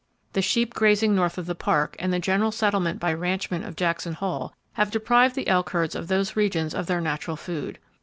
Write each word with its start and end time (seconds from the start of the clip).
The 0.33 0.41
sheep 0.41 0.73
grazing 0.73 1.13
north 1.13 1.37
of 1.37 1.45
the 1.45 1.53
Park, 1.53 1.95
and 1.99 2.11
the 2.11 2.17
general 2.17 2.51
settlement 2.51 2.99
by 2.99 3.13
ranchmen 3.13 3.61
of 3.63 3.75
Jackson 3.75 4.13
Hole, 4.13 4.51
have 4.73 4.89
deprived 4.89 5.35
the 5.35 5.47
elk 5.47 5.69
herds 5.69 5.93
of 5.93 6.07
those 6.07 6.35
regions 6.35 6.73
of 6.73 6.87
their 6.87 7.01
natural 7.01 7.37
food. 7.37 7.77